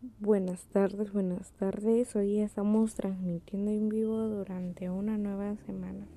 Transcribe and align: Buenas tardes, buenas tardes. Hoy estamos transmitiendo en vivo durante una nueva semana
Buenas 0.00 0.62
tardes, 0.66 1.12
buenas 1.12 1.50
tardes. 1.58 2.14
Hoy 2.14 2.38
estamos 2.38 2.94
transmitiendo 2.94 3.72
en 3.72 3.88
vivo 3.88 4.28
durante 4.28 4.88
una 4.90 5.18
nueva 5.18 5.56
semana 5.66 6.07